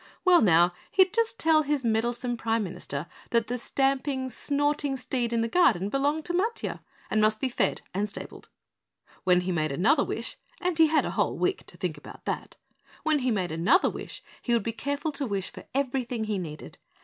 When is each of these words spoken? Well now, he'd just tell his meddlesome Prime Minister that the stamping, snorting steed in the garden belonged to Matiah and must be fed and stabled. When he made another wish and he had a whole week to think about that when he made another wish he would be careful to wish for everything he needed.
Well 0.25 0.41
now, 0.41 0.73
he'd 0.89 1.13
just 1.13 1.37
tell 1.37 1.61
his 1.61 1.85
meddlesome 1.85 2.35
Prime 2.35 2.63
Minister 2.63 3.05
that 3.29 3.45
the 3.45 3.55
stamping, 3.59 4.29
snorting 4.29 4.97
steed 4.97 5.31
in 5.31 5.41
the 5.41 5.47
garden 5.47 5.89
belonged 5.89 6.25
to 6.25 6.33
Matiah 6.33 6.79
and 7.11 7.21
must 7.21 7.39
be 7.39 7.49
fed 7.49 7.81
and 7.93 8.09
stabled. 8.09 8.49
When 9.25 9.41
he 9.41 9.51
made 9.51 9.71
another 9.71 10.03
wish 10.03 10.37
and 10.59 10.75
he 10.75 10.87
had 10.87 11.05
a 11.05 11.11
whole 11.11 11.37
week 11.37 11.67
to 11.67 11.77
think 11.77 11.99
about 11.99 12.25
that 12.25 12.57
when 13.03 13.19
he 13.19 13.29
made 13.29 13.51
another 13.51 13.91
wish 13.91 14.23
he 14.41 14.53
would 14.53 14.63
be 14.63 14.71
careful 14.71 15.11
to 15.11 15.27
wish 15.27 15.51
for 15.51 15.65
everything 15.75 16.23
he 16.23 16.39
needed. 16.39 16.79